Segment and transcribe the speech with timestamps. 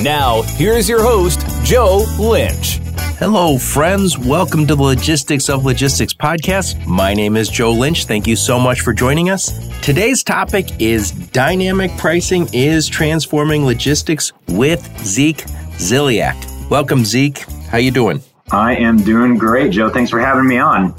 [0.00, 2.78] Now, here's your host, Joe Lynch.
[3.18, 4.16] Hello, friends.
[4.16, 6.86] Welcome to the Logistics of Logistics podcast.
[6.86, 8.06] My name is Joe Lynch.
[8.06, 9.52] Thank you so much for joining us.
[9.80, 15.44] Today's topic is dynamic pricing is transforming logistics with Zeke
[15.76, 16.70] Ziliak.
[16.70, 17.40] Welcome, Zeke.
[17.68, 18.22] How you doing?
[18.50, 19.90] I am doing great, Joe.
[19.90, 20.94] Thanks for having me on.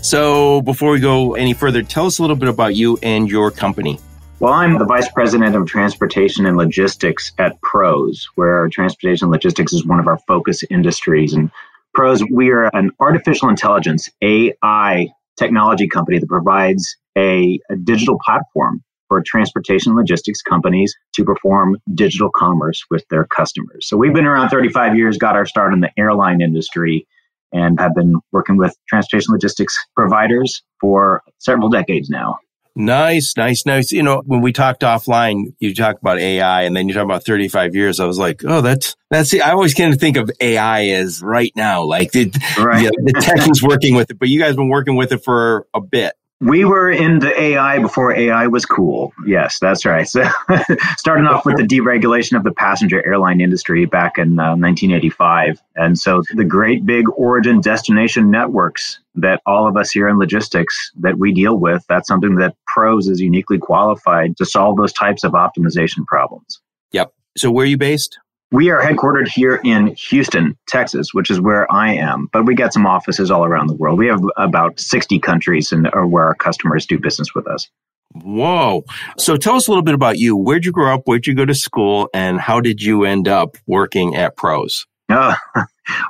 [0.00, 3.50] So, before we go any further, tell us a little bit about you and your
[3.50, 4.00] company.
[4.40, 9.72] Well, I'm the Vice President of Transportation and Logistics at PROS, where transportation and logistics
[9.72, 11.32] is one of our focus industries.
[11.32, 11.50] And
[11.92, 18.84] PROS, we are an artificial intelligence, AI technology company that provides a, a digital platform
[19.08, 23.88] for transportation logistics companies to perform digital commerce with their customers.
[23.88, 27.08] So we've been around 35 years, got our start in the airline industry,
[27.52, 32.38] and have been working with transportation logistics providers for several decades now.
[32.78, 33.90] Nice, nice, nice.
[33.90, 37.24] You know, when we talked offline, you talked about AI and then you talk about
[37.24, 37.98] 35 years.
[37.98, 41.50] I was like, oh, that's, that's, I always kind of think of AI as right
[41.56, 42.84] now, like the, right.
[42.84, 45.80] the, the techies working with it, but you guys been working with it for a
[45.80, 46.14] bit.
[46.40, 49.12] We were into AI before AI was cool.
[49.26, 50.06] Yes, that's right.
[50.06, 50.24] So,
[50.96, 55.60] starting off with the deregulation of the passenger airline industry back in uh, 1985.
[55.74, 60.92] And so, the great big origin destination networks that all of us here in logistics
[61.00, 65.24] that we deal with, that's something that PROS is uniquely qualified to solve those types
[65.24, 66.60] of optimization problems.
[66.92, 67.12] Yep.
[67.36, 68.16] So, where are you based?
[68.50, 72.72] We are headquartered here in Houston, Texas, which is where I am, but we got
[72.72, 73.98] some offices all around the world.
[73.98, 77.68] We have about 60 countries and where our customers do business with us.
[78.12, 78.84] Whoa.
[79.18, 80.34] So tell us a little bit about you.
[80.34, 81.02] Where'd you grow up?
[81.04, 82.08] Where'd you go to school?
[82.14, 84.86] And how did you end up working at PROS?
[85.10, 85.34] Oh,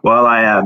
[0.04, 0.62] well, I uh,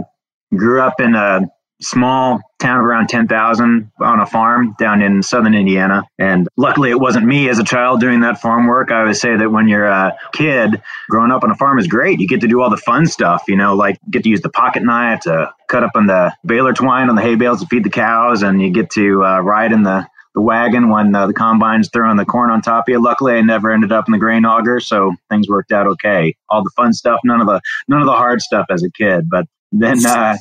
[0.55, 1.49] grew up in a
[1.83, 6.05] small town of around 10,000 on a farm down in southern Indiana.
[6.19, 8.91] And luckily, it wasn't me as a child doing that farm work.
[8.91, 12.21] I always say that when you're a kid, growing up on a farm is great.
[12.21, 14.51] You get to do all the fun stuff, you know, like get to use the
[14.51, 17.85] pocket knife to cut up on the baler twine on the hay bales to feed
[17.85, 21.35] the cows, and you get to uh, ride in the the wagon when uh, the
[21.35, 23.03] combine's throwing the corn on top of you.
[23.03, 26.35] Luckily, I never ended up in the grain auger, so things worked out okay.
[26.49, 29.29] All the fun stuff, none of the none of the hard stuff as a kid.
[29.31, 30.37] But then uh,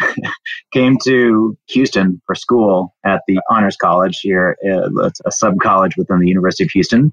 [0.72, 4.56] came to Houston for school at the Honors College here.
[4.64, 7.12] Uh, it's a sub college within the University of Houston.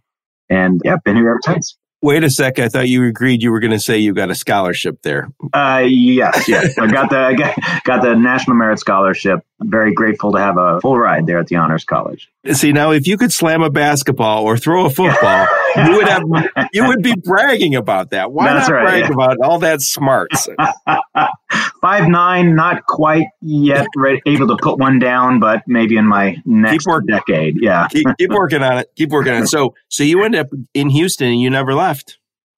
[0.50, 1.78] And yeah, been here ever since.
[2.04, 2.60] Wait a sec.
[2.60, 5.30] I thought you agreed you were going to say you got a scholarship there.
[5.54, 6.78] Uh, yes, yes.
[6.78, 7.56] I got the I got,
[7.86, 9.40] got the National Merit Scholarship.
[9.62, 12.30] very grateful to have a full ride there at the Honors College.
[12.52, 16.24] See, now if you could slam a basketball or throw a football, you would have
[16.74, 18.32] you would be bragging about that.
[18.32, 19.14] Why That's not right, brag yeah.
[19.14, 20.48] about all that smarts?
[21.82, 26.38] Five nine, not quite yet ready, able to put one down, but maybe in my
[26.46, 27.58] next keep decade.
[27.62, 28.92] Yeah, keep, keep working on it.
[28.96, 29.48] Keep working on it.
[29.48, 32.18] So, so you end up in Houston and you never left.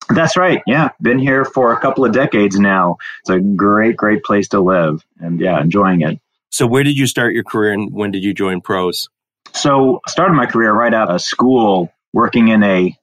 [0.10, 0.62] That's right.
[0.68, 0.90] Yeah.
[1.02, 2.98] Been here for a couple of decades now.
[3.22, 6.20] It's a great, great place to live and yeah, enjoying it.
[6.52, 9.10] So where did you start your career and when did you join pros?
[9.54, 12.96] So started my career right out of school working in a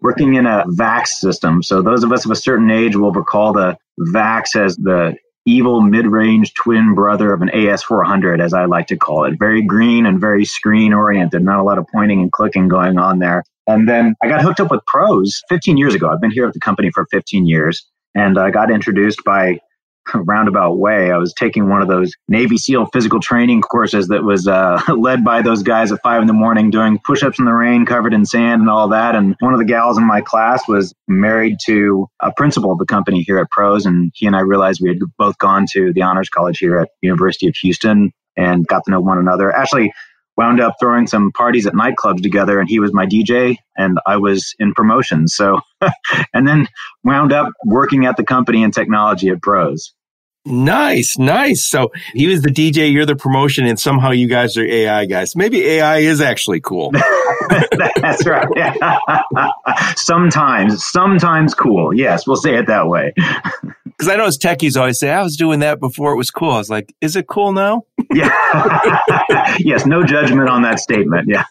[0.00, 1.62] working in a VAX system.
[1.62, 5.80] So those of us of a certain age will recall the VAX as the evil
[5.80, 9.38] mid-range twin brother of an AS400, as I like to call it.
[9.38, 11.42] Very green and very screen oriented.
[11.42, 13.42] Not a lot of pointing and clicking going on there.
[13.66, 16.10] And then I got hooked up with pros 15 years ago.
[16.10, 17.84] I've been here at the company for 15 years.
[18.14, 19.58] And I got introduced by
[20.14, 21.10] roundabout way.
[21.10, 25.24] I was taking one of those Navy SEAL physical training courses that was uh, led
[25.24, 28.14] by those guys at five in the morning doing push ups in the rain covered
[28.14, 29.14] in sand and all that.
[29.14, 32.86] And one of the gals in my class was married to a principal of the
[32.86, 33.86] company here at Pros.
[33.86, 36.90] And he and I realized we had both gone to the Honors College here at
[37.00, 39.54] University of Houston and got to know one another.
[39.54, 39.92] Actually,
[40.36, 44.16] wound up throwing some parties at nightclubs together and he was my DJ and I
[44.16, 45.34] was in promotions.
[45.34, 45.60] So,
[46.34, 46.68] and then
[47.04, 49.92] wound up working at the company in technology at Pros.
[50.44, 51.64] Nice, nice.
[51.64, 55.36] So he was the DJ, you're the promotion, and somehow you guys are AI guys.
[55.36, 56.90] Maybe AI is actually cool.
[58.00, 58.48] That's right.
[59.96, 61.94] sometimes, sometimes cool.
[61.94, 63.14] Yes, we'll say it that way.
[63.84, 66.50] Because I know as techies always say, I was doing that before it was cool.
[66.50, 67.82] I was like, is it cool now?
[68.12, 68.32] yeah.
[69.60, 71.28] yes, no judgment on that statement.
[71.28, 71.44] Yeah.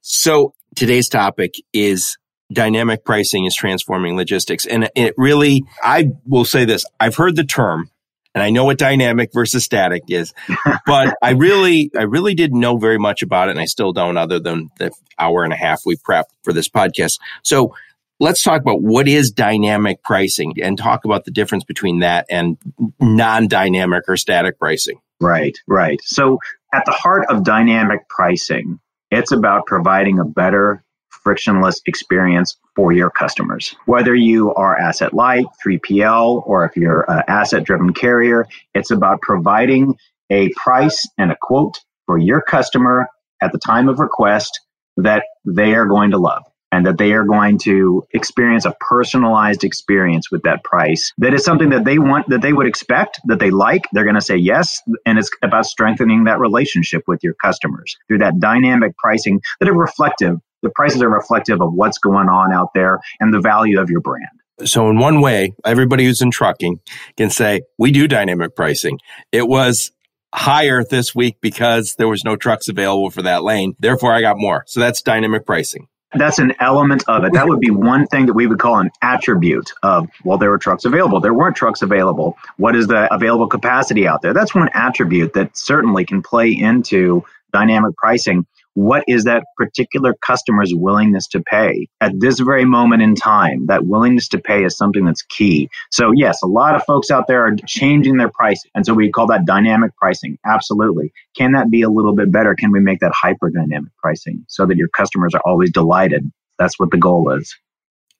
[0.00, 2.16] so today's topic is
[2.52, 4.66] dynamic pricing is transforming logistics.
[4.66, 7.90] And it really, I will say this I've heard the term
[8.36, 10.34] and I know what dynamic versus static is,
[10.86, 14.18] but I really, I really didn't know very much about it, and I still don't,
[14.18, 17.18] other than the hour and a half we prepped for this podcast.
[17.42, 17.74] So
[18.20, 22.58] let's talk about what is dynamic pricing and talk about the difference between that and
[23.00, 25.00] non-dynamic or static pricing.
[25.18, 25.98] Right, right.
[26.02, 26.38] So
[26.74, 30.84] at the heart of dynamic pricing, it's about providing a better
[31.26, 33.74] frictionless experience for your customers.
[33.86, 39.20] Whether you are asset light, 3PL, or if you're an asset driven carrier, it's about
[39.22, 39.96] providing
[40.30, 43.08] a price and a quote for your customer
[43.42, 44.60] at the time of request
[44.98, 49.64] that they are going to love and that they are going to experience a personalized
[49.64, 53.38] experience with that price that is something that they want that they would expect that
[53.38, 57.34] they like they're going to say yes and it's about strengthening that relationship with your
[57.34, 62.28] customers through that dynamic pricing that are reflective the prices are reflective of what's going
[62.28, 64.28] on out there and the value of your brand
[64.64, 66.80] so in one way everybody who's in trucking
[67.16, 68.98] can say we do dynamic pricing
[69.32, 69.92] it was
[70.36, 73.74] higher this week because there was no trucks available for that lane.
[73.78, 74.64] Therefore, I got more.
[74.66, 75.88] So that's dynamic pricing.
[76.14, 77.32] That's an element of it.
[77.32, 80.58] That would be one thing that we would call an attribute of, well, there were
[80.58, 81.20] trucks available.
[81.20, 82.38] There weren't trucks available.
[82.58, 84.32] What is the available capacity out there?
[84.32, 88.46] That's one attribute that certainly can play into dynamic pricing
[88.76, 93.64] what is that particular customer's willingness to pay at this very moment in time?
[93.68, 95.70] That willingness to pay is something that's key.
[95.90, 99.10] So yes a lot of folks out there are changing their pricing and so we
[99.10, 100.38] call that dynamic pricing.
[100.44, 101.10] Absolutely.
[101.36, 102.54] Can that be a little bit better?
[102.54, 106.30] Can we make that hyper dynamic pricing so that your customers are always delighted?
[106.58, 107.56] That's what the goal is.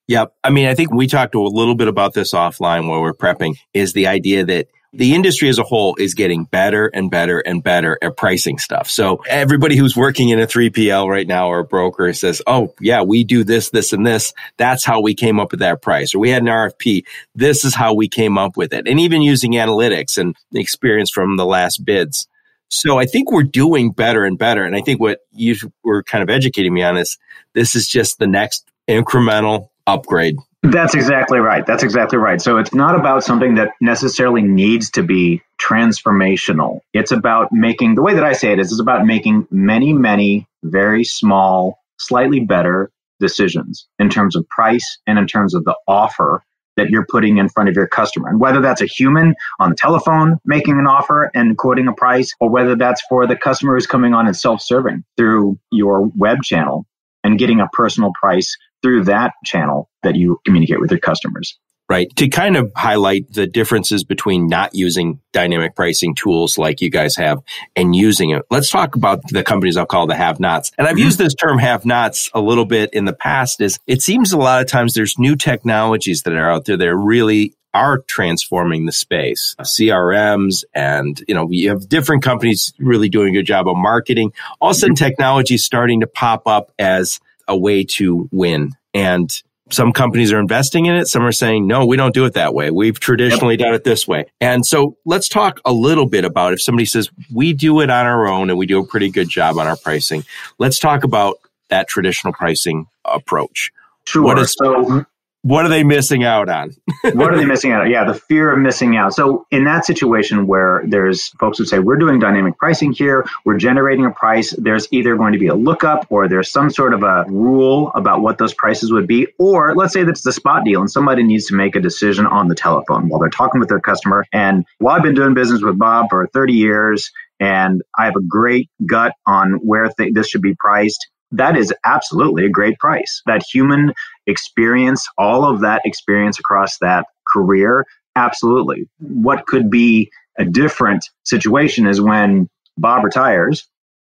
[0.08, 0.34] Yep.
[0.42, 3.56] I mean, I think we talked a little bit about this offline while we're prepping
[3.74, 7.62] is the idea that the industry as a whole is getting better and better and
[7.62, 8.88] better at pricing stuff.
[8.88, 13.02] So everybody who's working in a 3PL right now or a broker says, Oh, yeah,
[13.02, 14.32] we do this, this, and this.
[14.56, 16.14] That's how we came up with that price.
[16.14, 17.04] Or we had an RFP.
[17.34, 18.88] This is how we came up with it.
[18.88, 22.26] And even using analytics and the experience from the last bids.
[22.68, 24.64] So I think we're doing better and better.
[24.64, 27.18] And I think what you were kind of educating me on is
[27.54, 30.36] this is just the next incremental upgrade
[30.70, 31.64] that's exactly right.
[31.66, 32.40] That's exactly right.
[32.40, 36.80] So it's not about something that necessarily needs to be transformational.
[36.92, 40.46] It's about making, the way that I say it is, it's about making many, many
[40.62, 42.90] very small, slightly better
[43.20, 46.42] decisions in terms of price and in terms of the offer
[46.76, 48.28] that you're putting in front of your customer.
[48.28, 52.32] And whether that's a human on the telephone making an offer and quoting a price,
[52.38, 56.42] or whether that's for the customer who's coming on and self serving through your web
[56.42, 56.86] channel
[57.24, 61.58] and getting a personal price through that channel that you communicate with your customers.
[61.88, 62.08] Right.
[62.16, 67.16] To kind of highlight the differences between not using dynamic pricing tools like you guys
[67.16, 67.40] have
[67.74, 68.42] and using it.
[68.48, 70.70] Let's talk about the companies I'll call the have nots.
[70.78, 71.04] And I've mm-hmm.
[71.04, 74.36] used this term have nots a little bit in the past is it seems a
[74.36, 78.86] lot of times there's new technologies that are out there that are really are transforming
[78.86, 79.54] the space.
[79.60, 84.32] CRMs and, you know, you have different companies really doing a good job of marketing.
[84.60, 88.72] All of a sudden technology is starting to pop up as a way to win.
[88.94, 89.30] And
[89.70, 91.06] some companies are investing in it.
[91.06, 92.70] Some are saying, no, we don't do it that way.
[92.70, 94.26] We've traditionally done it this way.
[94.40, 98.06] And so let's talk a little bit about if somebody says we do it on
[98.06, 100.24] our own and we do a pretty good job on our pricing.
[100.58, 101.38] Let's talk about
[101.68, 103.72] that traditional pricing approach.
[104.04, 104.22] Sure.
[104.22, 105.04] What is, so
[105.46, 106.74] what are they missing out on?
[107.02, 107.90] what are they missing out on?
[107.90, 109.14] Yeah, the fear of missing out.
[109.14, 113.56] So in that situation where there's folks who say we're doing dynamic pricing here, we're
[113.56, 117.04] generating a price, there's either going to be a lookup or there's some sort of
[117.04, 120.80] a rule about what those prices would be, or let's say that's the spot deal
[120.80, 123.78] and somebody needs to make a decision on the telephone while they're talking with their
[123.78, 124.24] customer.
[124.32, 128.22] And while I've been doing business with Bob for 30 years and I have a
[128.22, 133.22] great gut on where th- this should be priced that is absolutely a great price.
[133.26, 133.92] That human
[134.26, 138.88] experience, all of that experience across that career, absolutely.
[138.98, 143.68] What could be a different situation is when Bob retires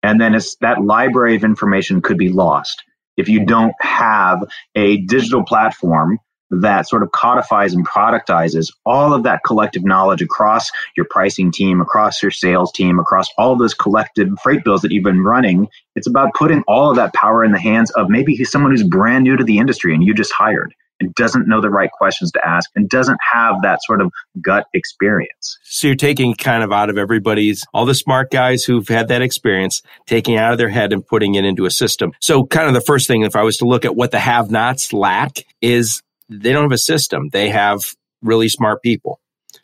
[0.03, 2.83] and then it's that library of information could be lost
[3.17, 4.45] if you don't have
[4.75, 6.19] a digital platform
[6.51, 11.81] that sort of codifies and productizes all of that collective knowledge across your pricing team,
[11.81, 15.69] across your sales team, across all those collective freight bills that you've been running.
[15.97, 19.25] It's about putting all of that power in the hands of maybe someone who's brand
[19.25, 22.47] new to the industry and you just hired and doesn't know the right questions to
[22.47, 24.11] ask and doesn't have that sort of
[24.41, 25.59] gut experience.
[25.65, 29.21] So you're taking kind of out of everybody's, all the smart guys who've had that
[29.21, 32.13] experience, taking out of their head and putting it into a system.
[32.21, 34.51] So kind of the first thing, if I was to look at what the have
[34.51, 37.29] nots lack is they don't have a system.
[37.31, 37.81] They have
[38.23, 39.21] really smart people.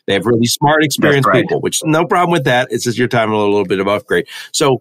[0.07, 1.41] They have really smart, experienced right.
[1.41, 2.69] people, which no problem with that.
[2.71, 4.27] It's just your time a little, little bit of upgrade.
[4.51, 4.79] So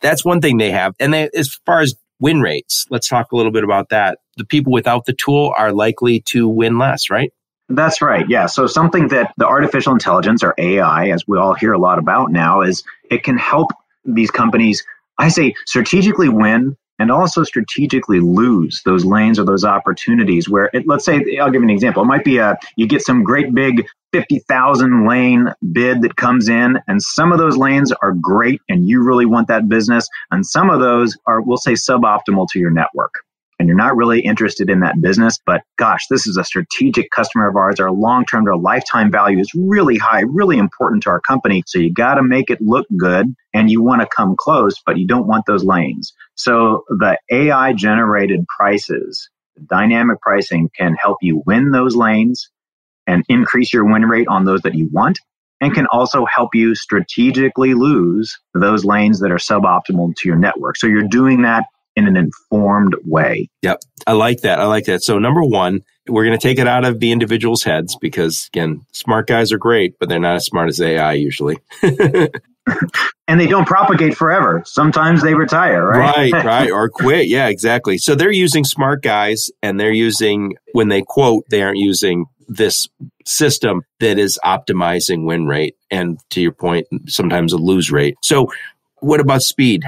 [0.00, 0.94] that's one thing they have.
[1.00, 4.18] And they, as far as win rates, let's talk a little bit about that.
[4.36, 7.32] The people without the tool are likely to win less, right?
[7.68, 8.28] That's right.
[8.28, 8.46] Yeah.
[8.46, 12.30] So something that the artificial intelligence or AI, as we all hear a lot about
[12.30, 13.70] now, is it can help
[14.04, 14.84] these companies,
[15.18, 20.86] I say, strategically win and also strategically lose those lanes or those opportunities where it,
[20.86, 22.02] let's say I'll give you an example.
[22.02, 26.78] It might be a you get some great big 50,000 lane bid that comes in
[26.86, 30.70] and some of those lanes are great and you really want that business and some
[30.70, 33.14] of those are we'll say suboptimal to your network
[33.62, 37.48] and you're not really interested in that business, but gosh, this is a strategic customer
[37.48, 37.78] of ours.
[37.78, 41.62] Our long term, our lifetime value is really high, really important to our company.
[41.68, 44.98] So you got to make it look good and you want to come close, but
[44.98, 46.12] you don't want those lanes.
[46.34, 49.30] So the AI generated prices,
[49.70, 52.50] dynamic pricing can help you win those lanes
[53.06, 55.20] and increase your win rate on those that you want
[55.60, 60.76] and can also help you strategically lose those lanes that are suboptimal to your network.
[60.76, 61.66] So you're doing that
[61.96, 63.48] in an informed way.
[63.62, 63.80] Yep.
[64.06, 64.58] I like that.
[64.58, 65.02] I like that.
[65.02, 68.84] So, number one, we're going to take it out of the individual's heads because, again,
[68.92, 71.58] smart guys are great, but they're not as smart as AI usually.
[71.82, 74.62] and they don't propagate forever.
[74.66, 76.32] Sometimes they retire, right?
[76.32, 77.28] Right, right, or quit.
[77.28, 77.98] Yeah, exactly.
[77.98, 82.88] So they're using smart guys and they're using, when they quote, they aren't using this
[83.24, 88.16] system that is optimizing win rate and to your point, sometimes a lose rate.
[88.22, 88.52] So,
[89.00, 89.84] what about speed?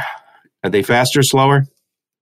[0.65, 1.67] Are they faster, slower?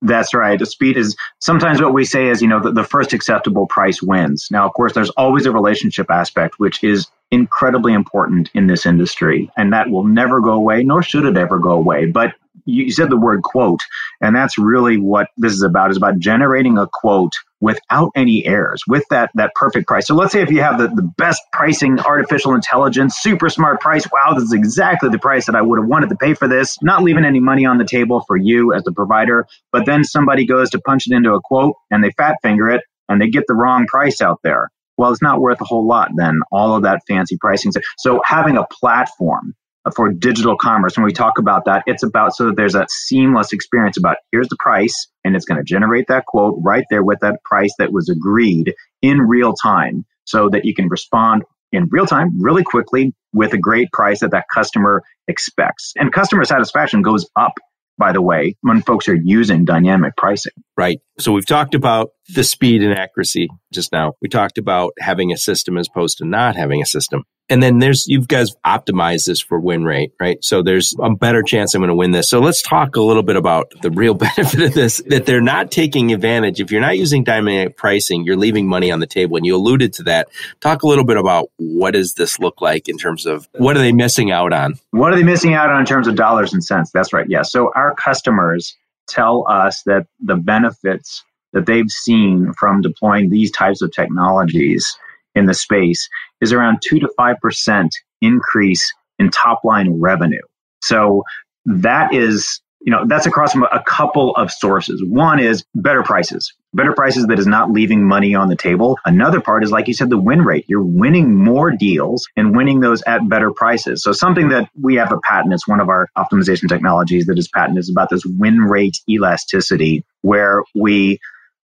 [0.02, 0.58] That's right.
[0.58, 4.02] The speed is sometimes what we say is, you know, the, the, first acceptable price
[4.02, 4.48] wins.
[4.50, 9.48] Now, of course, there's always a relationship aspect, which is incredibly important in this industry,
[9.56, 12.06] and that will never go away, nor should it ever go away.
[12.06, 13.80] But you said the word quote,
[14.20, 18.82] and that's really what this is about, is about generating a quote without any errors,
[18.88, 20.06] with that that perfect price.
[20.08, 24.04] So let's say if you have the, the best pricing, artificial intelligence, super smart price,
[24.12, 26.76] wow, this is exactly the price that I would have wanted to pay for this,
[26.82, 30.44] not leaving any money on the table for you as the provider, but then somebody
[30.44, 33.44] goes to punch it into a quote and they fat finger it and they get
[33.46, 34.68] the wrong price out there.
[34.98, 37.72] Well, it's not worth a whole lot then, all of that fancy pricing.
[37.96, 39.54] So having a platform
[39.94, 40.96] for digital commerce.
[40.96, 44.48] When we talk about that, it's about so that there's a seamless experience about here's
[44.48, 47.92] the price, and it's going to generate that quote right there with that price that
[47.92, 53.14] was agreed in real time so that you can respond in real time, really quickly
[53.32, 55.92] with a great price that that customer expects.
[55.96, 57.54] And customer satisfaction goes up
[57.98, 60.52] by the way, when folks are using dynamic pricing.
[60.76, 60.98] Right.
[61.18, 64.14] So we've talked about the speed and accuracy just now.
[64.20, 67.24] We talked about having a system as opposed to not having a system.
[67.48, 70.42] And then there's, you've guys optimize this for win rate, right?
[70.42, 72.30] So there's a better chance I'm going to win this.
[72.30, 75.70] So let's talk a little bit about the real benefit of this, that they're not
[75.70, 76.60] taking advantage.
[76.60, 79.36] If you're not using dynamic pricing, you're leaving money on the table.
[79.36, 80.28] And you alluded to that.
[80.60, 83.80] Talk a little bit about what does this look like in terms of what are
[83.80, 84.74] they missing out on?
[84.92, 86.90] What are they missing out on in terms of dollars and cents?
[86.90, 87.26] That's right.
[87.28, 87.42] Yeah.
[87.42, 88.76] So our customers
[89.08, 94.96] tell us that the benefits that they've seen from deploying these types of technologies
[95.34, 96.08] in the space
[96.40, 97.88] is around 2 to 5%
[98.20, 100.42] increase in top line revenue.
[100.80, 101.24] So
[101.64, 105.02] that is, you know, that's across a couple of sources.
[105.06, 108.98] One is better prices, better prices that is not leaving money on the table.
[109.04, 110.64] Another part is, like you said, the win rate.
[110.68, 114.02] You're winning more deals and winning those at better prices.
[114.02, 117.48] So something that we have a patent, it's one of our optimization technologies that is
[117.48, 121.20] patent is about this win rate elasticity where we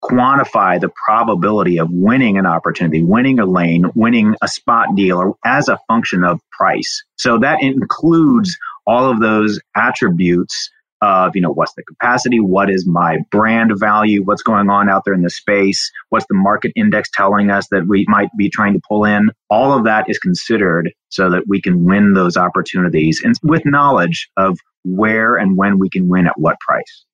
[0.03, 5.67] quantify the probability of winning an opportunity, winning a lane, winning a spot deal as
[5.67, 7.03] a function of price.
[7.17, 10.69] So that includes all of those attributes
[11.01, 12.39] of, you know, what's the capacity?
[12.39, 14.23] What is my brand value?
[14.23, 15.91] What's going on out there in the space?
[16.09, 19.29] What's the market index telling us that we might be trying to pull in?
[19.49, 24.29] All of that is considered so that we can win those opportunities and with knowledge
[24.37, 27.05] of where and when we can win at what price.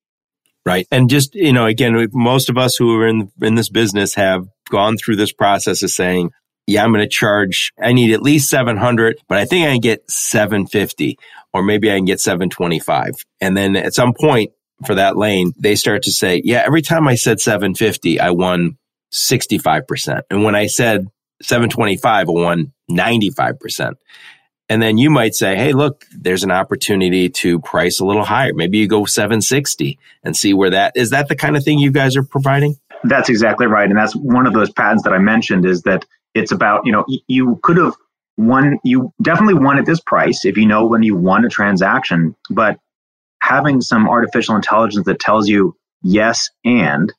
[0.66, 0.86] Right.
[0.90, 4.46] And just, you know, again, most of us who are in, in this business have
[4.70, 6.30] gone through this process of saying,
[6.66, 9.80] yeah, I'm going to charge, I need at least 700, but I think I can
[9.80, 11.18] get 750
[11.52, 13.12] or maybe I can get 725.
[13.40, 14.52] And then at some point
[14.86, 18.78] for that lane, they start to say, yeah, every time I said 750, I won
[19.12, 20.22] 65%.
[20.30, 21.06] And when I said
[21.42, 23.94] 725, I won 95%.
[24.74, 28.52] And then you might say, Hey, look, there's an opportunity to price a little higher.
[28.52, 31.92] Maybe you go 760 and see where that is that the kind of thing you
[31.92, 32.74] guys are providing?
[33.04, 33.88] That's exactly right.
[33.88, 36.04] And that's one of those patents that I mentioned is that
[36.34, 37.94] it's about, you know, you could have
[38.36, 42.34] won, you definitely won at this price if you know when you won a transaction,
[42.50, 42.80] but
[43.40, 47.12] having some artificial intelligence that tells you yes and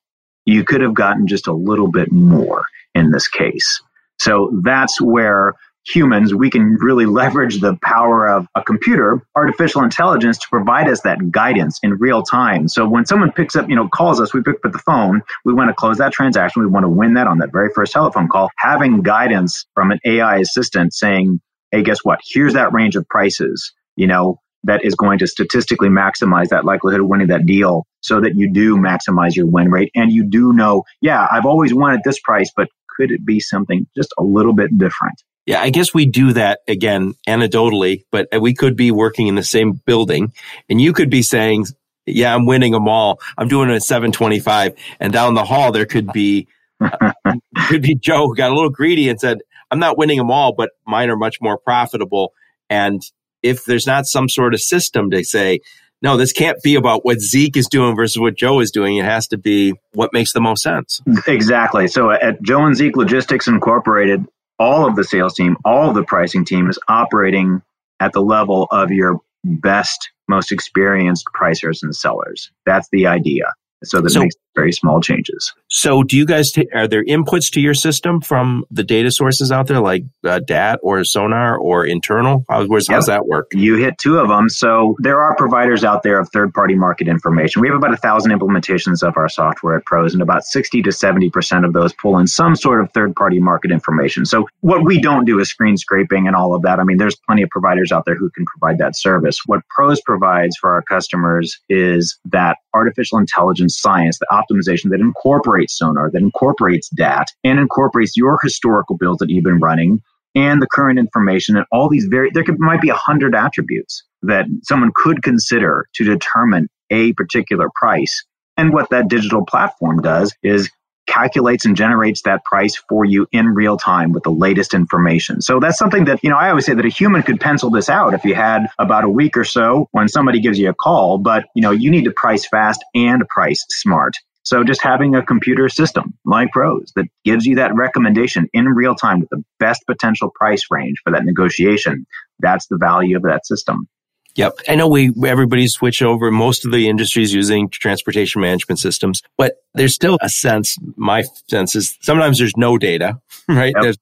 [0.43, 3.81] you could have gotten just a little bit more in this case.
[4.19, 5.53] So that's where
[5.85, 11.01] humans, we can really leverage the power of a computer, artificial intelligence to provide us
[11.01, 12.67] that guidance in real time.
[12.67, 15.53] So when someone picks up, you know, calls us, we pick up the phone, we
[15.53, 18.27] want to close that transaction, we want to win that on that very first telephone
[18.27, 21.39] call, having guidance from an AI assistant saying,
[21.71, 22.19] hey, guess what?
[22.23, 27.01] Here's that range of prices, you know, that is going to statistically maximize that likelihood
[27.01, 30.53] of winning that deal so that you do maximize your win rate and you do
[30.53, 34.53] know, yeah, I've always wanted this price, but could it be something just a little
[34.53, 35.21] bit different?
[35.45, 39.43] Yeah, I guess we do that again anecdotally, but we could be working in the
[39.43, 40.33] same building
[40.69, 41.65] and you could be saying,
[42.05, 43.19] yeah, I'm winning them all.
[43.37, 44.73] I'm doing it at 725.
[44.99, 46.47] And down the hall, there could be,
[46.79, 47.13] uh,
[47.67, 49.39] could be Joe who got a little greedy and said,
[49.71, 52.33] I'm not winning them all, but mine are much more profitable.
[52.69, 53.01] And
[53.43, 55.59] if there's not some sort of system to say,
[56.01, 58.97] no, this can't be about what Zeke is doing versus what Joe is doing.
[58.97, 61.01] It has to be what makes the most sense.
[61.25, 61.87] Exactly.
[61.87, 64.25] So at Joe and Zeke Logistics Incorporated,
[64.59, 67.61] all of the sales team, all of the pricing team is operating
[67.99, 72.51] at the level of your best, most experienced pricers and sellers.
[72.65, 73.53] That's the idea.
[73.83, 75.53] So that so, makes very small changes.
[75.69, 79.51] So, do you guys t- are there inputs to your system from the data sources
[79.51, 82.45] out there, like uh, DAT or Sonar or internal?
[82.49, 82.81] How, yep.
[82.89, 83.51] How's that work?
[83.53, 84.49] You hit two of them.
[84.49, 87.61] So, there are providers out there of third-party market information.
[87.61, 90.91] We have about a thousand implementations of our software at Pros, and about sixty to
[90.91, 94.25] seventy percent of those pull in some sort of third-party market information.
[94.25, 96.79] So, what we don't do is screen scraping and all of that.
[96.79, 99.39] I mean, there's plenty of providers out there who can provide that service.
[99.45, 105.77] What Pros provides for our customers is that artificial intelligence science, the optimization that incorporates
[105.77, 110.01] Sonar, that incorporates DAT, and incorporates your historical builds that you've been running
[110.35, 114.03] and the current information and all these very there could might be a hundred attributes
[114.21, 118.23] that someone could consider to determine a particular price.
[118.57, 120.69] And what that digital platform does is
[121.07, 125.41] calculates and generates that price for you in real time with the latest information.
[125.41, 127.89] So that's something that, you know, I always say that a human could pencil this
[127.89, 131.17] out if you had about a week or so when somebody gives you a call,
[131.17, 134.13] but, you know, you need to price fast and price smart.
[134.43, 138.93] So just having a computer system like Pros that gives you that recommendation in real
[138.93, 142.05] time with the best potential price range for that negotiation,
[142.39, 143.87] that's the value of that system.
[144.35, 144.59] Yep.
[144.67, 146.29] I know we, everybody switched over.
[146.29, 151.75] Most of the industries using transportation management systems, but there's still a sense, my sense
[151.75, 153.73] is sometimes there's no data, right?
[153.75, 153.81] Yep.
[153.81, 153.97] There's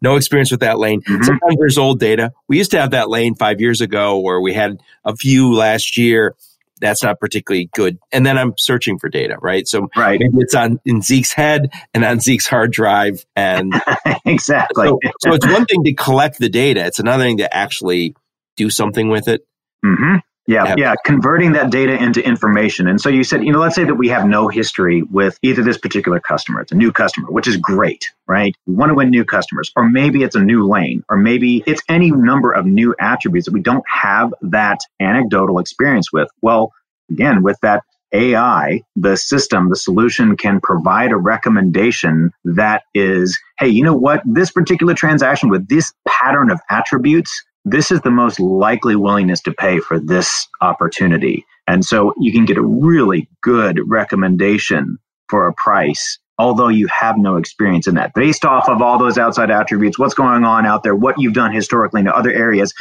[0.00, 1.02] no experience with that lane.
[1.02, 1.22] Mm-hmm.
[1.22, 2.32] Sometimes there's old data.
[2.48, 5.96] We used to have that lane five years ago where we had a few last
[5.96, 6.34] year.
[6.80, 7.98] That's not particularly good.
[8.12, 9.66] And then I'm searching for data, right?
[9.66, 10.20] So right.
[10.20, 13.24] maybe it's on in Zeke's head and on Zeke's hard drive.
[13.34, 13.72] And
[14.26, 14.88] exactly.
[14.88, 16.84] So, so it's one thing to collect the data.
[16.84, 18.14] It's another thing to actually
[18.56, 19.46] do something with it.
[19.86, 20.16] Mm-hmm.
[20.48, 22.86] Yeah, yeah, converting that data into information.
[22.86, 25.64] And so you said, you know, let's say that we have no history with either
[25.64, 28.54] this particular customer, it's a new customer, which is great, right?
[28.64, 31.82] We want to win new customers, or maybe it's a new lane, or maybe it's
[31.88, 36.28] any number of new attributes that we don't have that anecdotal experience with.
[36.42, 36.72] Well,
[37.10, 43.68] again, with that AI, the system, the solution can provide a recommendation that is, hey,
[43.68, 44.22] you know what?
[44.24, 49.52] This particular transaction with this pattern of attributes this is the most likely willingness to
[49.52, 51.44] pay for this opportunity.
[51.66, 54.98] And so you can get a really good recommendation
[55.28, 58.12] for a price, although you have no experience in that.
[58.14, 61.52] Based off of all those outside attributes, what's going on out there, what you've done
[61.52, 62.72] historically in other areas,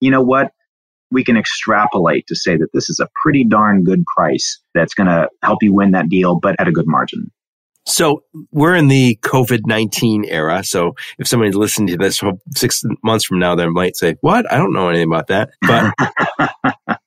[0.00, 0.52] you know what?
[1.10, 5.06] We can extrapolate to say that this is a pretty darn good price that's going
[5.06, 7.30] to help you win that deal, but at a good margin.
[7.86, 10.64] So we're in the COVID 19 era.
[10.64, 12.20] So if somebody listened to this
[12.54, 14.50] six months from now, they might say, What?
[14.50, 15.50] I don't know anything about that.
[15.60, 16.98] But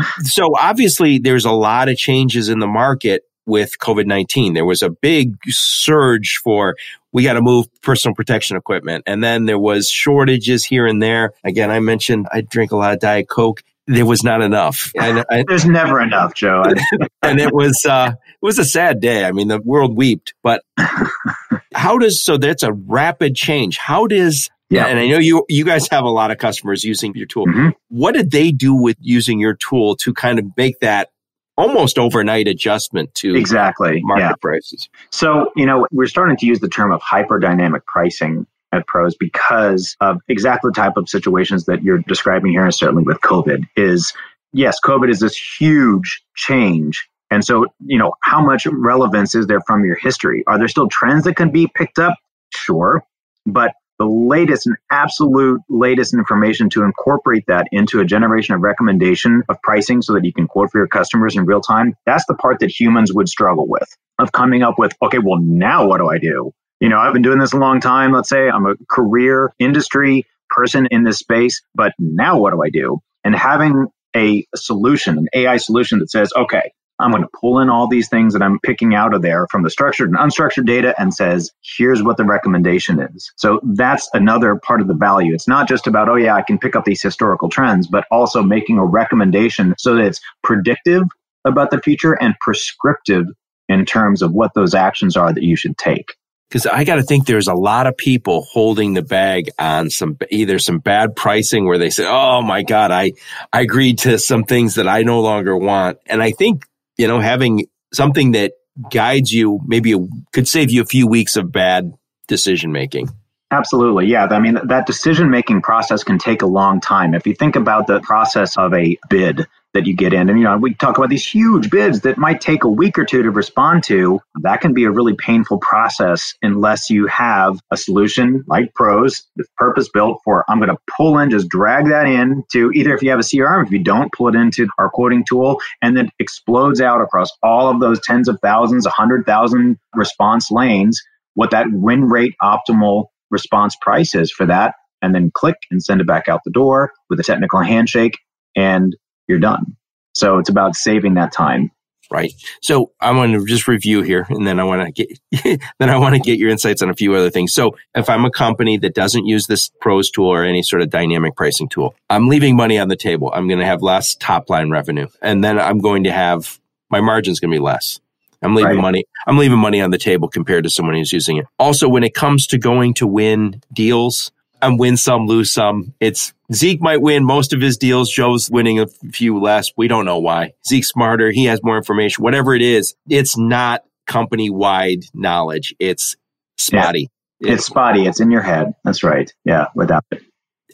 [0.22, 4.54] so obviously, there's a lot of changes in the market with COVID 19.
[4.54, 6.76] There was a big surge for
[7.12, 9.04] we got to move personal protection equipment.
[9.06, 11.32] And then there was shortages here and there.
[11.44, 14.92] Again, I mentioned I drink a lot of Diet Coke there was not enough.
[14.98, 16.62] And, I, There's never enough, Joe.
[17.22, 19.24] and it was uh, it was a sad day.
[19.24, 20.34] I mean, the world wept.
[20.42, 20.62] But
[21.74, 22.36] how does so?
[22.36, 23.78] That's a rapid change.
[23.78, 24.86] How does yeah.
[24.86, 27.46] And I know you you guys have a lot of customers using your tool.
[27.46, 27.68] Mm-hmm.
[27.88, 31.10] What did they do with using your tool to kind of make that
[31.58, 34.34] almost overnight adjustment to exactly market yeah.
[34.40, 34.88] prices?
[35.10, 39.14] So, you know, we're starting to use the term of hyper dynamic pricing at pros
[39.14, 43.64] because of exactly the type of situations that you're describing here, and certainly with COVID,
[43.76, 44.12] is
[44.52, 47.08] yes, COVID is this huge change.
[47.30, 50.44] And so, you know, how much relevance is there from your history?
[50.46, 52.14] Are there still trends that can be picked up?
[52.54, 53.02] Sure.
[53.46, 59.42] But the latest and absolute latest information to incorporate that into a generation of recommendation
[59.48, 62.34] of pricing so that you can quote for your customers in real time, that's the
[62.34, 66.08] part that humans would struggle with of coming up with, okay, well, now what do
[66.08, 66.52] I do?
[66.82, 68.10] You know, I've been doing this a long time.
[68.10, 72.70] Let's say I'm a career industry person in this space, but now what do I
[72.70, 72.98] do?
[73.22, 77.70] And having a solution, an AI solution that says, okay, I'm going to pull in
[77.70, 80.92] all these things that I'm picking out of there from the structured and unstructured data
[80.98, 83.30] and says, here's what the recommendation is.
[83.36, 85.34] So that's another part of the value.
[85.34, 88.42] It's not just about, oh, yeah, I can pick up these historical trends, but also
[88.42, 91.04] making a recommendation so that it's predictive
[91.44, 93.26] about the future and prescriptive
[93.68, 96.16] in terms of what those actions are that you should take
[96.52, 100.18] because I got to think there's a lot of people holding the bag on some
[100.30, 103.12] either some bad pricing where they say, "Oh my God, I
[103.54, 106.66] I agreed to some things that I no longer want," and I think
[106.98, 108.52] you know having something that
[108.90, 109.94] guides you maybe
[110.34, 111.94] could save you a few weeks of bad
[112.28, 113.08] decision making.
[113.50, 114.06] Absolutely.
[114.06, 114.26] Yeah.
[114.30, 117.12] I mean, that decision making process can take a long time.
[117.12, 120.28] If you think about the process of a bid, that you get in.
[120.28, 123.04] And, you know, we talk about these huge bids that might take a week or
[123.04, 124.20] two to respond to.
[124.42, 129.88] That can be a really painful process unless you have a solution like Pros purpose
[129.88, 133.10] built for, I'm going to pull in, just drag that in to either if you
[133.10, 136.80] have a CRM, if you don't, pull it into our quoting tool, and then explodes
[136.80, 141.00] out across all of those tens of thousands, 100,000 response lanes,
[141.34, 144.74] what that win rate optimal response price is for that.
[145.00, 148.18] And then click and send it back out the door with a technical handshake.
[148.54, 148.94] And
[149.32, 149.76] you're done.
[150.14, 151.70] So it's about saving that time.
[152.10, 152.34] Right.
[152.60, 155.96] So I want to just review here and then I want to get, then I
[155.96, 157.54] want to get your insights on a few other things.
[157.54, 160.90] So if I'm a company that doesn't use this pros tool or any sort of
[160.90, 163.32] dynamic pricing tool, I'm leaving money on the table.
[163.34, 167.00] I'm going to have less top line revenue and then I'm going to have my
[167.00, 167.98] margin's going to be less.
[168.42, 168.82] I'm leaving right.
[168.82, 169.04] money.
[169.26, 171.46] I'm leaving money on the table compared to someone who's using it.
[171.58, 175.92] Also, when it comes to going to win deals, and win some, lose some.
[176.00, 178.10] It's Zeke might win most of his deals.
[178.10, 179.72] Joe's winning a few less.
[179.76, 180.52] We don't know why.
[180.66, 181.30] Zeke's smarter.
[181.32, 182.22] He has more information.
[182.22, 185.74] Whatever it is, it's not company wide knowledge.
[185.78, 186.16] It's
[186.56, 187.10] spotty.
[187.40, 187.54] Yeah.
[187.54, 188.06] It's spotty.
[188.06, 188.72] It's in your head.
[188.84, 189.32] That's right.
[189.44, 190.22] Yeah, without it.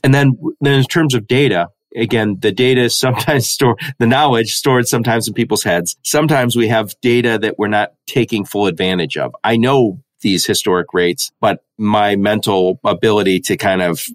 [0.04, 4.54] And then, then in terms of data, again, the data is sometimes stored, the knowledge
[4.54, 5.96] stored sometimes in people's heads.
[6.04, 9.34] Sometimes we have data that we're not taking full advantage of.
[9.42, 14.06] I know these historic rates, but my mental ability to kind of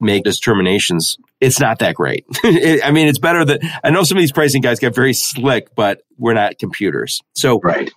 [0.00, 2.24] make determinations, it's not that great.
[2.44, 5.74] I mean, it's better that I know some of these pricing guys get very slick,
[5.74, 7.22] but we're not computers.
[7.34, 7.90] So right.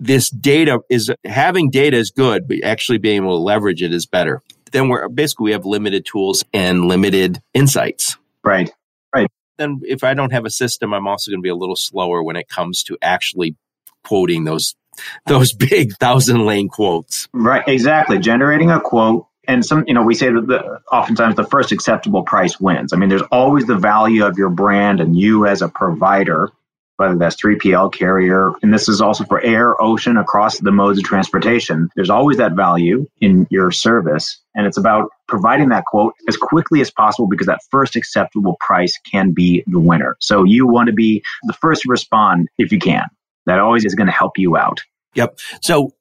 [0.00, 4.06] this data is having data is good, but actually being able to leverage it is
[4.06, 4.42] better.
[4.72, 8.16] Then we're basically we have limited tools and limited insights.
[8.42, 8.70] Right.
[9.14, 9.30] Right.
[9.56, 12.22] Then if I don't have a system, I'm also going to be a little slower
[12.22, 13.54] when it comes to actually
[14.02, 14.74] quoting those
[15.26, 17.28] those big thousand lane quotes.
[17.32, 18.18] Right, exactly.
[18.18, 22.22] Generating a quote and some, you know, we say that the, oftentimes the first acceptable
[22.22, 22.92] price wins.
[22.92, 26.50] I mean, there's always the value of your brand and you as a provider,
[26.96, 31.04] whether that's 3PL carrier, and this is also for air, ocean, across the modes of
[31.04, 31.90] transportation.
[31.96, 34.40] There's always that value in your service.
[34.54, 38.98] And it's about providing that quote as quickly as possible because that first acceptable price
[39.10, 40.16] can be the winner.
[40.20, 43.04] So you want to be the first to respond if you can
[43.46, 44.80] that always is going to help you out.
[45.14, 45.38] Yep.
[45.62, 45.94] So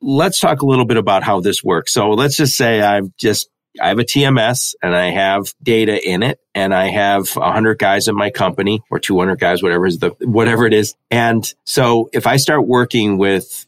[0.00, 1.92] let's talk a little bit about how this works.
[1.92, 3.48] So let's just say I've just
[3.80, 8.08] I have a TMS and I have data in it and I have 100 guys
[8.08, 10.94] in my company or 200 guys whatever is the whatever it is.
[11.10, 13.66] And so if I start working with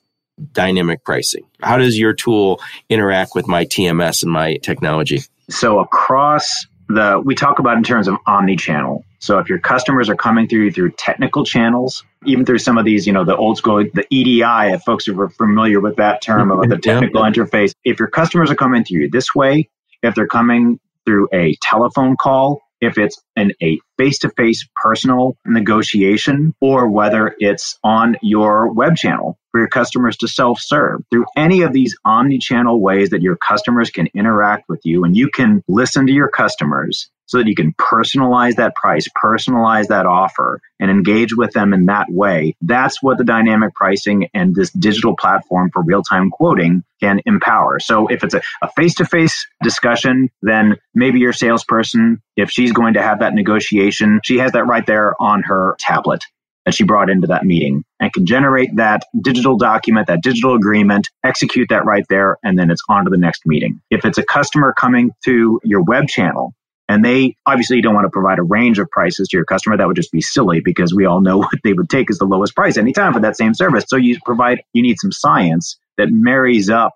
[0.53, 5.21] dynamic pricing, how does your tool interact with my TMS and my technology?
[5.51, 9.05] So across the we talk about in terms of omni-channel.
[9.19, 12.85] So if your customers are coming through you through technical channels, even through some of
[12.85, 16.51] these, you know, the old school, the EDI, if folks are familiar with that term
[16.51, 16.81] about the mm-hmm.
[16.81, 19.69] technical interface, if your customers are coming through you this way,
[20.03, 26.91] if they're coming through a telephone call, if it's an a face-to-face personal negotiation or
[26.91, 31.95] whether it's on your web channel for your customers to self-serve through any of these
[32.05, 36.29] omni-channel ways that your customers can interact with you and you can listen to your
[36.29, 41.73] customers so that you can personalize that price, personalize that offer, and engage with them
[41.73, 42.55] in that way.
[42.61, 47.81] That's what the dynamic pricing and this digital platform for real time quoting can empower.
[47.81, 48.43] So if it's a
[48.77, 53.82] face to face discussion, then maybe your salesperson, if she's going to have that negotiation,
[53.91, 56.25] she has that right there on her tablet
[56.65, 61.09] that she brought into that meeting and can generate that digital document, that digital agreement,
[61.25, 63.81] execute that right there, and then it's on to the next meeting.
[63.91, 66.55] If it's a customer coming to your web channel,
[66.89, 69.77] and they obviously don't want to provide a range of prices to your customer.
[69.77, 72.27] That would just be silly because we all know what they would take as the
[72.27, 73.85] lowest price anytime for that same service.
[73.89, 76.93] So you provide, you need some science that marries up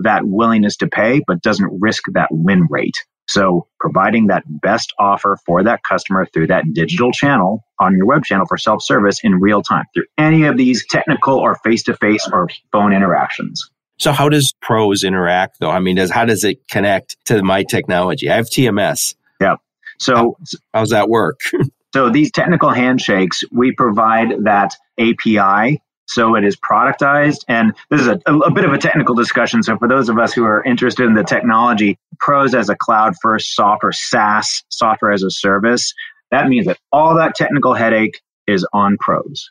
[0.00, 2.96] that willingness to pay, but doesn't risk that win rate.
[3.28, 8.24] So providing that best offer for that customer through that digital channel on your web
[8.24, 12.92] channel for self-service in real time through any of these technical or face-to-face or phone
[12.94, 13.70] interactions.
[13.98, 15.70] So how does pros interact though?
[15.70, 18.30] I mean, does how does it connect to my technology?
[18.30, 19.14] I have TMS.
[19.40, 19.56] Yeah.
[19.98, 20.36] So how,
[20.72, 21.40] how's that work?
[21.94, 27.44] so these technical handshakes, we provide that API so it is productized.
[27.48, 29.62] And this is a, a, bit of a technical discussion.
[29.62, 33.14] So for those of us who are interested in the technology, pros as a cloud
[33.22, 35.92] first software, SaaS, software as a service,
[36.30, 39.50] that means that all that technical headache is on pros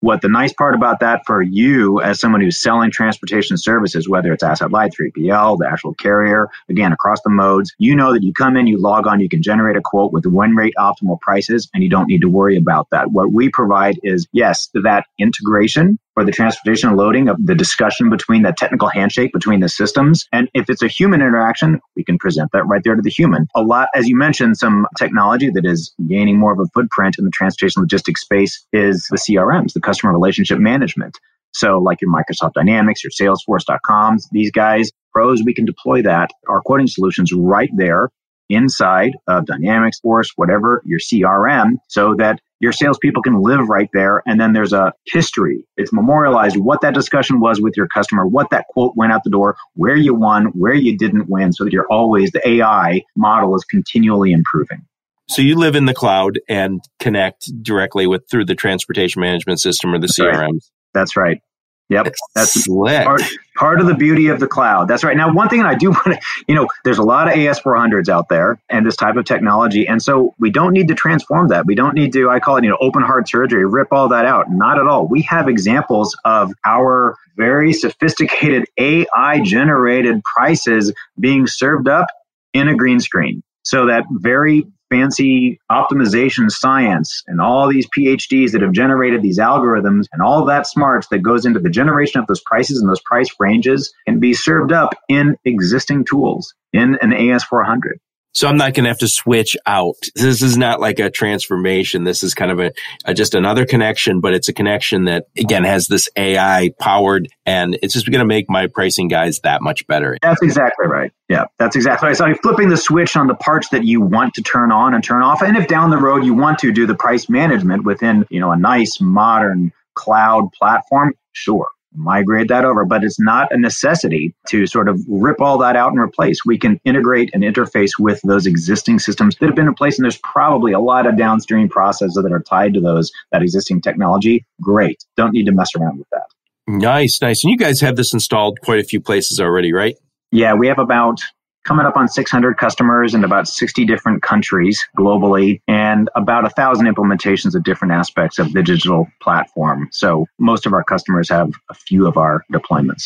[0.00, 4.32] what the nice part about that for you as someone who's selling transportation services, whether
[4.32, 8.32] it's asset light, 3PL, the actual carrier, again, across the modes, you know that you
[8.32, 11.68] come in, you log on, you can generate a quote with win rate optimal prices,
[11.74, 13.10] and you don't need to worry about that.
[13.12, 18.42] What we provide is, yes, that integration for the transportation loading of the discussion between
[18.42, 20.26] that technical handshake between the systems.
[20.32, 23.46] And if it's a human interaction, we can present that right there to the human.
[23.54, 27.24] A lot, as you mentioned, some technology that is gaining more of a footprint in
[27.24, 31.18] the transportation logistics space is the CRMs, the customer relationship management.
[31.52, 36.60] So like your Microsoft Dynamics, your Salesforce.coms, these guys, pros, we can deploy that, our
[36.60, 38.10] quoting solutions right there
[38.48, 44.22] inside of Dynamics Force, whatever your CRM, so that your salespeople can live right there.
[44.26, 45.64] And then there's a history.
[45.76, 49.30] It's memorialized what that discussion was with your customer, what that quote went out the
[49.30, 53.56] door, where you won, where you didn't win, so that you're always, the AI model
[53.56, 54.84] is continually improving.
[55.30, 59.94] So you live in the cloud and connect directly with through the transportation management system
[59.94, 60.70] or the CRMs.
[60.92, 61.40] That's right.
[61.88, 62.14] Yep.
[62.34, 63.04] That's Slick.
[63.04, 63.22] Part,
[63.56, 64.88] part of the beauty of the cloud.
[64.88, 65.16] That's right.
[65.16, 68.28] Now, one thing I do want to, you know, there's a lot of AS400s out
[68.28, 69.86] there and this type of technology.
[69.86, 71.64] And so we don't need to transform that.
[71.64, 74.24] We don't need to, I call it, you know, open heart surgery, rip all that
[74.24, 74.46] out.
[74.50, 75.06] Not at all.
[75.06, 82.06] We have examples of our very sophisticated AI generated prices being served up
[82.52, 83.42] in a green screen.
[83.62, 90.04] So that very fancy optimization science and all these PhDs that have generated these algorithms
[90.12, 93.28] and all that smarts that goes into the generation of those prices and those price
[93.38, 97.94] ranges can be served up in existing tools in an AS400.
[98.32, 99.96] So I'm not going to have to switch out.
[100.14, 102.04] This is not like a transformation.
[102.04, 102.72] This is kind of a,
[103.04, 107.76] a, just another connection, but it's a connection that again has this AI powered and
[107.82, 110.16] it's just going to make my pricing guys that much better.
[110.22, 111.12] That's exactly right.
[111.28, 112.16] Yeah, that's exactly right.
[112.16, 115.02] So you're flipping the switch on the parts that you want to turn on and
[115.02, 115.42] turn off.
[115.42, 118.52] And if down the road you want to do the price management within, you know,
[118.52, 124.66] a nice modern cloud platform, sure migrate that over, but it's not a necessity to
[124.66, 126.44] sort of rip all that out and replace.
[126.44, 130.04] We can integrate and interface with those existing systems that have been in place, and
[130.04, 134.44] there's probably a lot of downstream processes that are tied to those that existing technology.
[134.60, 136.26] Great, don't need to mess around with that.
[136.66, 137.42] Nice, nice.
[137.42, 139.96] And you guys have this installed quite a few places already, right?
[140.30, 141.20] Yeah, we have about
[141.64, 146.86] coming up on 600 customers in about 60 different countries globally and about a thousand
[146.86, 149.88] implementations of different aspects of the digital platform.
[149.92, 153.04] So most of our customers have a few of our deployments.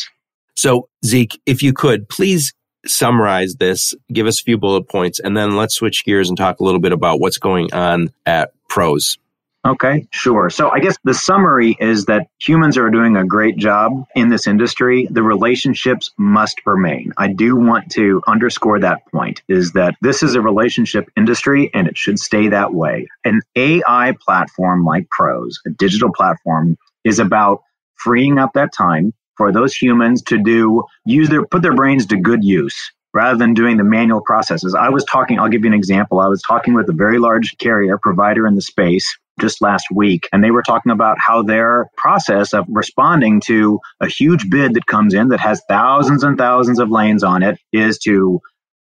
[0.55, 2.53] So Zeke, if you could please
[2.87, 6.59] summarize this, give us a few bullet points, and then let's switch gears and talk
[6.59, 9.17] a little bit about what's going on at Pros.
[9.65, 10.51] Okay, sure.
[10.51, 14.45] So I guess the summary is that humans are doing a great job in this
[14.45, 15.07] industry.
[15.09, 17.13] The relationships must remain.
[17.17, 21.87] I do want to underscore that point is that this is a relationship industry and
[21.87, 23.07] it should stay that way.
[23.23, 27.63] An AI platform like Pros, a digital platform, is about
[27.95, 32.17] freeing up that time for those humans to do use their put their brains to
[32.17, 34.75] good use rather than doing the manual processes.
[34.75, 36.19] I was talking, I'll give you an example.
[36.19, 40.27] I was talking with a very large carrier provider in the space just last week,
[40.31, 44.85] and they were talking about how their process of responding to a huge bid that
[44.85, 48.39] comes in that has thousands and thousands of lanes on it is to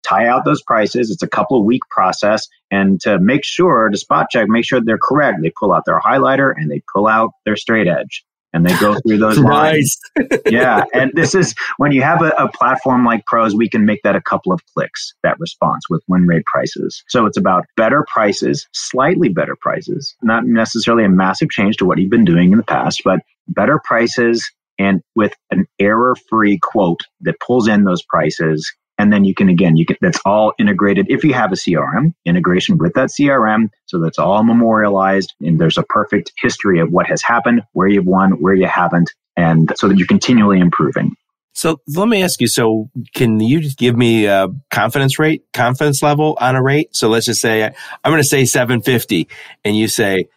[0.03, 1.11] tie out those prices.
[1.11, 2.47] It's a couple of week process.
[2.71, 5.99] And to make sure, to spot check, make sure they're correct, they pull out their
[5.99, 9.97] highlighter and they pull out their straight edge and they go through those lines.
[10.45, 10.83] yeah.
[10.93, 14.15] And this is when you have a, a, platform like Pros, we can make that
[14.15, 17.03] a couple of clicks, that response with win rate prices.
[17.07, 21.97] So it's about better prices, slightly better prices, not necessarily a massive change to what
[21.97, 27.01] you've been doing in the past, but better prices and with an error free quote
[27.21, 31.07] that pulls in those prices and then you can, again, you can, that's all integrated.
[31.09, 33.69] If you have a CRM, integration with that CRM.
[33.87, 38.05] So that's all memorialized and there's a perfect history of what has happened, where you've
[38.05, 41.15] won, where you haven't, and so that you're continually improving.
[41.53, 42.47] So let me ask you.
[42.47, 46.95] So can you give me a confidence rate, confidence level on a rate?
[46.95, 49.27] So let's just say I'm going to say 750
[49.65, 50.27] and you say,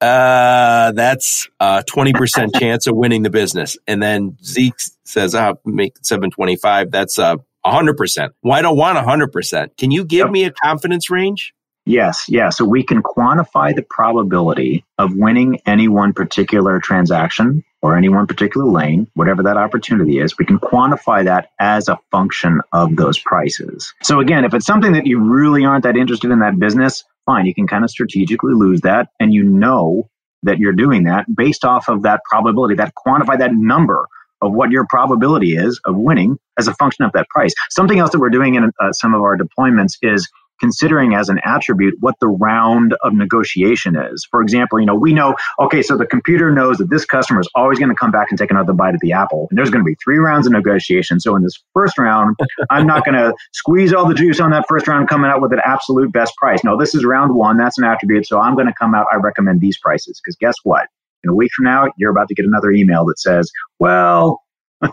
[0.00, 3.76] uh, that's a 20% chance of winning the business.
[3.88, 6.90] And then Zeke says, I'll make 725.
[6.90, 8.30] That's a 100%.
[8.42, 9.76] Well, I don't want 100%.
[9.76, 10.30] Can you give yep.
[10.30, 11.54] me a confidence range?
[11.84, 12.50] Yes, yeah.
[12.50, 18.28] So we can quantify the probability of winning any one particular transaction or any one
[18.28, 23.18] particular lane, whatever that opportunity is, we can quantify that as a function of those
[23.18, 23.92] prices.
[24.02, 27.46] So again, if it's something that you really aren't that interested in that business, fine,
[27.46, 30.08] you can kind of strategically lose that and you know
[30.44, 34.06] that you're doing that based off of that probability, that quantify that number
[34.42, 37.54] of what your probability is of winning as a function of that price.
[37.70, 40.28] Something else that we're doing in uh, some of our deployments is
[40.62, 44.26] considering as an attribute what the round of negotiation is.
[44.30, 47.48] For example, you know, we know, okay, so the computer knows that this customer is
[47.56, 49.48] always going to come back and take another bite of the apple.
[49.50, 51.18] And there's going to be three rounds of negotiation.
[51.18, 52.36] So in this first round,
[52.70, 55.52] I'm not going to squeeze all the juice on that first round coming out with
[55.52, 56.62] an absolute best price.
[56.62, 57.56] No, this is round one.
[57.56, 58.26] That's an attribute.
[58.26, 60.20] So I'm going to come out, I recommend these prices.
[60.22, 60.86] Because guess what?
[61.24, 64.40] In a week from now, you're about to get another email that says, well,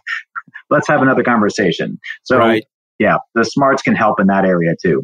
[0.70, 2.00] let's have another conversation.
[2.24, 2.64] So, right.
[3.00, 5.04] yeah, the smarts can help in that area too.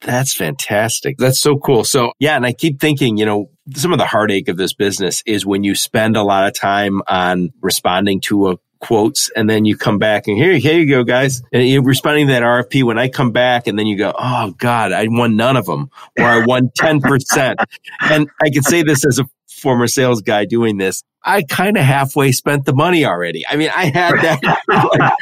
[0.00, 1.18] That's fantastic.
[1.18, 1.84] That's so cool.
[1.84, 5.22] So, yeah, and I keep thinking, you know, some of the heartache of this business
[5.26, 9.64] is when you spend a lot of time on responding to a quotes and then
[9.64, 11.42] you come back and here, here you go, guys.
[11.52, 12.82] And you're responding to that RFP.
[12.82, 15.90] When I come back and then you go, oh God, I won none of them
[16.18, 17.56] or I won 10%.
[18.02, 21.02] and I can say this as a former sales guy doing this.
[21.22, 23.44] I kind of halfway spent the money already.
[23.46, 25.12] I mean, I had that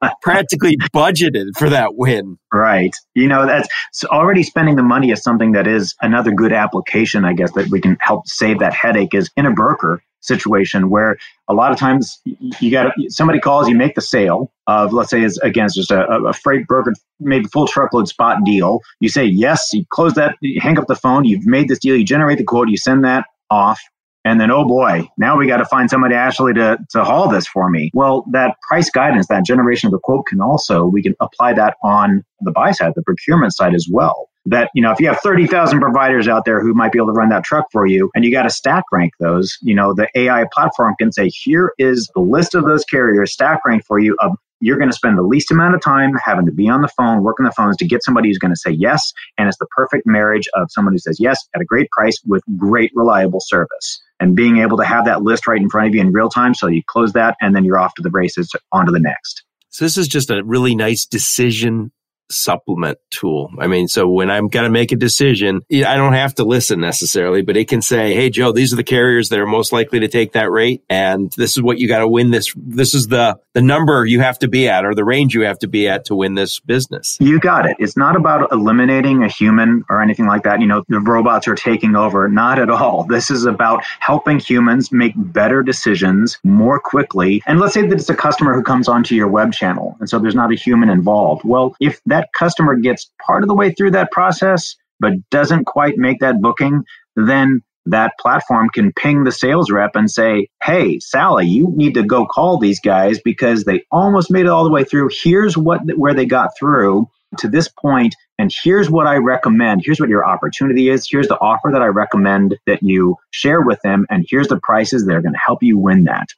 [0.00, 2.38] like, practically budgeted for that win.
[2.52, 2.94] Right.
[3.14, 7.24] You know, that's so already spending the money is something that is another good application,
[7.24, 11.16] I guess, that we can help save that headache is in a broker situation where
[11.48, 12.20] a lot of times
[12.60, 16.06] you got somebody calls you make the sale of let's say is against just a,
[16.06, 20.60] a freight broker maybe full truckload spot deal you say yes you close that you
[20.60, 23.26] hang up the phone you've made this deal you generate the quote you send that
[23.50, 23.80] off
[24.28, 27.46] and then, oh boy, now we got to find somebody actually to, to haul this
[27.46, 27.90] for me.
[27.94, 31.76] Well, that price guidance, that generation of the quote can also, we can apply that
[31.82, 34.28] on the buy side, the procurement side as well.
[34.50, 37.12] That, you know, if you have 30,000 providers out there who might be able to
[37.12, 40.08] run that truck for you and you got to stack rank those, you know, the
[40.14, 44.16] AI platform can say, here is the list of those carriers stack rank for you
[44.20, 46.88] of you're going to spend the least amount of time having to be on the
[46.88, 49.12] phone, working the phones to get somebody who's going to say yes.
[49.36, 52.42] And it's the perfect marriage of someone who says yes at a great price with
[52.56, 54.02] great, reliable service.
[54.20, 56.54] And being able to have that list right in front of you in real time.
[56.54, 59.44] So you close that and then you're off to the races, on to the next.
[59.70, 61.92] So this is just a really nice decision
[62.30, 63.50] supplement tool.
[63.58, 66.80] I mean, so when I'm going to make a decision, I don't have to listen
[66.80, 70.00] necessarily, but it can say, Hey, Joe, these are the carriers that are most likely
[70.00, 70.82] to take that rate.
[70.88, 72.52] And this is what you got to win this.
[72.56, 75.58] This is the, the number you have to be at or the range you have
[75.60, 77.16] to be at to win this business.
[77.20, 77.76] You got it.
[77.78, 80.60] It's not about eliminating a human or anything like that.
[80.60, 82.28] You know, the robots are taking over.
[82.28, 83.04] Not at all.
[83.04, 87.42] This is about helping humans make better decisions more quickly.
[87.46, 89.96] And let's say that it's a customer who comes onto your web channel.
[90.00, 91.44] And so there's not a human involved.
[91.44, 95.66] Well, if that that customer gets part of the way through that process, but doesn't
[95.66, 96.82] quite make that booking,
[97.14, 102.02] then that platform can ping the sales rep and say, Hey, Sally, you need to
[102.02, 105.10] go call these guys because they almost made it all the way through.
[105.12, 109.82] Here's what, where they got through to this point, and here's what I recommend.
[109.84, 111.06] Here's what your opportunity is.
[111.08, 115.06] Here's the offer that I recommend that you share with them, and here's the prices
[115.06, 116.28] that are going to help you win that.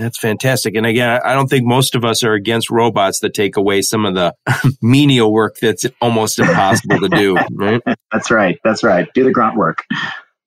[0.00, 0.76] That's fantastic.
[0.76, 4.06] And again, I don't think most of us are against robots that take away some
[4.06, 4.34] of the
[4.82, 7.36] menial work that's almost impossible to do.
[7.52, 7.82] Right?
[8.12, 8.58] That's right.
[8.64, 9.08] That's right.
[9.12, 9.84] Do the grunt work.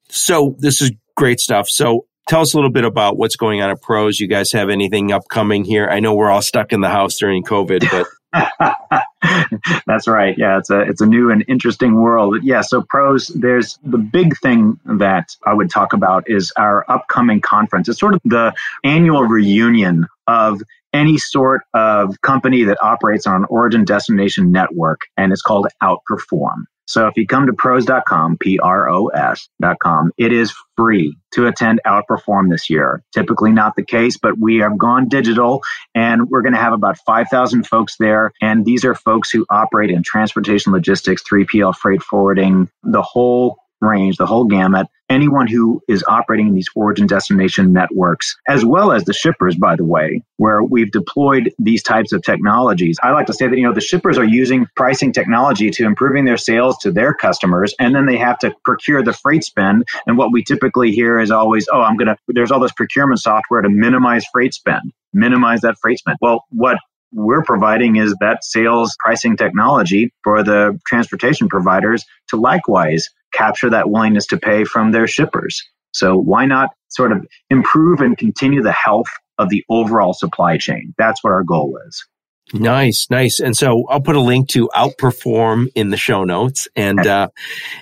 [0.10, 1.70] So this is great stuff.
[1.70, 4.20] So tell us a little bit about what's going on at Pros.
[4.20, 5.88] You guys have anything upcoming here?
[5.88, 8.08] I know we're all stuck in the house during COVID, but
[9.86, 10.36] That's right.
[10.38, 12.44] Yeah, it's a it's a new and interesting world.
[12.44, 17.42] Yeah, so pros, there's the big thing that I would talk about is our upcoming
[17.42, 17.88] conference.
[17.88, 20.62] It's sort of the annual reunion of
[20.94, 26.66] any sort of company that operates on an origin destination network and it's called Outperform.
[26.86, 31.82] So if you come to pros.com, P R O S.com, it is free to attend
[31.86, 33.04] Outperform this year.
[33.14, 35.62] Typically not the case, but we have gone digital
[35.96, 38.32] and we're going to have about 5,000 folks there.
[38.42, 44.18] And these are folks who operate in transportation logistics, 3PL freight forwarding, the whole range,
[44.18, 49.04] the whole gamut, anyone who is operating in these origin destination networks, as well as
[49.06, 52.98] the shippers, by the way, where we've deployed these types of technologies.
[53.04, 56.26] I like to say that, you know, the shippers are using pricing technology to improving
[56.26, 59.86] their sales to their customers, and then they have to procure the freight spend.
[60.08, 63.20] And what we typically hear is always, oh, I'm going to, there's all this procurement
[63.20, 66.18] software to minimize freight spend, minimize that freight spend.
[66.22, 66.78] Well, what
[67.14, 73.90] we're providing is that sales pricing technology for the transportation providers to likewise capture that
[73.90, 75.62] willingness to pay from their shippers.
[75.92, 79.08] So why not sort of improve and continue the health
[79.38, 80.94] of the overall supply chain?
[80.98, 82.06] That's what our goal is.
[82.54, 83.40] Nice, nice.
[83.40, 86.68] And so I'll put a link to Outperform in the show notes.
[86.76, 87.30] And uh,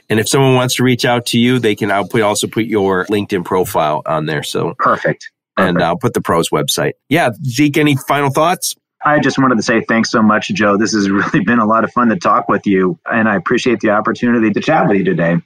[0.10, 1.92] and if someone wants to reach out to you, they can.
[1.92, 4.44] I'll put also put your LinkedIn profile on there.
[4.44, 5.30] So perfect.
[5.58, 6.94] and I'll put the pros website.
[7.10, 8.76] Yeah, Zeke, any final thoughts?
[9.04, 10.78] I just wanted to say thanks so much, Joe.
[10.78, 13.80] This has really been a lot of fun to talk with you, and I appreciate
[13.80, 15.38] the opportunity to chat with you today.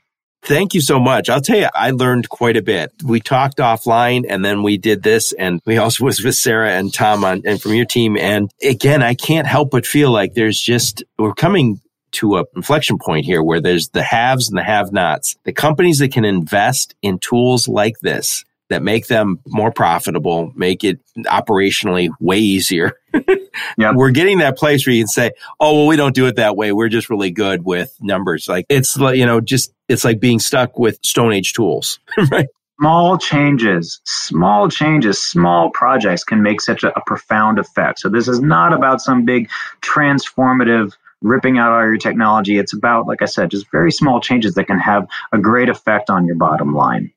[0.45, 1.27] Thank you so much.
[1.27, 2.91] I'll tell you, I learned quite a bit.
[3.03, 6.93] We talked offline and then we did this and we also was with Sarah and
[6.93, 8.15] Tom on, and from your team.
[8.15, 11.81] And again, I can't help but feel like there's just, we're coming
[12.11, 15.35] to a inflection point here where there's the haves and the have nots.
[15.45, 20.83] The companies that can invest in tools like this that make them more profitable, make
[20.83, 22.93] it operationally way easier.
[23.77, 23.95] yep.
[23.95, 26.55] We're getting that place where you can say, "Oh, well, we don't do it that
[26.55, 26.71] way.
[26.71, 30.39] We're just really good with numbers." Like it's like you know, just it's like being
[30.39, 31.99] stuck with Stone Age tools,
[32.31, 32.47] right?
[32.79, 37.99] Small changes, small changes, small projects can make such a, a profound effect.
[37.99, 39.49] So this is not about some big
[39.81, 40.91] transformative
[41.21, 42.57] ripping out all your technology.
[42.57, 46.09] It's about, like I said, just very small changes that can have a great effect
[46.09, 47.11] on your bottom line.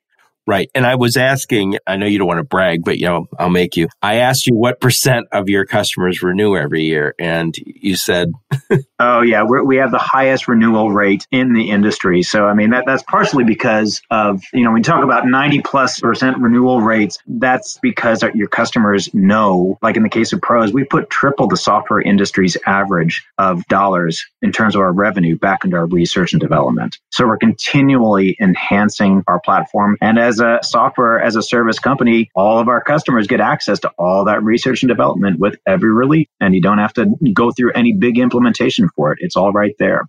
[0.49, 0.71] Right.
[0.75, 3.51] And I was asking, I know you don't want to brag, but you know, I'll
[3.51, 3.89] make you.
[4.01, 7.15] I asked you what percent of your customers renew every year.
[7.19, 8.33] And you said,
[8.99, 9.43] Oh yeah.
[9.43, 12.23] We're, we have the highest renewal rate in the industry.
[12.23, 16.01] So, I mean, that, that's partially because of, you know, we talk about 90 plus
[16.01, 20.85] percent renewal rates, that's because your customers know, like in the case of pros, we
[20.85, 25.77] put triple the software industry's average of dollars in terms of our revenue back into
[25.77, 26.97] our research and development.
[27.11, 29.99] So we're continually enhancing our platform.
[30.01, 33.91] And as a software as a service company, all of our customers get access to
[33.99, 36.29] all that research and development with every release.
[36.41, 39.19] And you don't have to go through any big implementation for it.
[39.21, 40.03] It's all right there.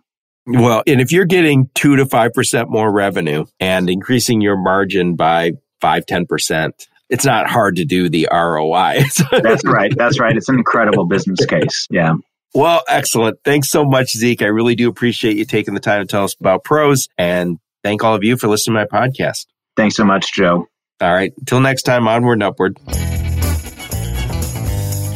[0.46, 5.54] Well, and if you're getting two to 5% more revenue and increasing your margin by
[5.80, 6.72] five, 10%,
[7.10, 9.04] it's not hard to do the ROI.
[9.32, 9.96] That's right.
[9.96, 10.36] That's right.
[10.36, 11.88] It's an incredible business case.
[11.90, 12.14] Yeah.
[12.54, 13.40] Well, excellent.
[13.44, 14.42] Thanks so much, Zeke.
[14.42, 18.04] I really do appreciate you taking the time to tell us about pros and thank
[18.04, 19.46] all of you for listening to my podcast.
[19.80, 20.68] Thanks so much, Joe.
[21.00, 21.32] All right.
[21.46, 22.78] Till next time, onward and upward.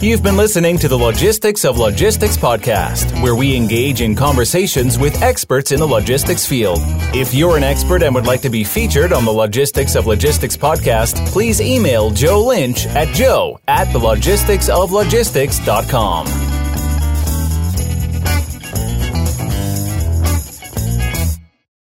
[0.02, 5.22] You've been listening to the Logistics of Logistics podcast, where we engage in conversations with
[5.22, 6.80] experts in the logistics field.
[7.14, 10.56] If you're an expert and would like to be featured on the Logistics of Logistics
[10.56, 16.63] podcast, please email Joe Lynch at joe at the logisticsoflogistics.com.